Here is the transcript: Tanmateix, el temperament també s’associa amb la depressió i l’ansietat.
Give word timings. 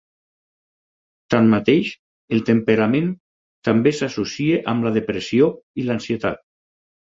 Tanmateix, 1.33 1.91
el 2.37 2.41
temperament 2.47 3.13
també 3.71 3.93
s’associa 3.99 4.65
amb 4.75 4.89
la 4.89 4.95
depressió 4.99 5.53
i 5.83 5.89
l’ansietat. 5.91 6.45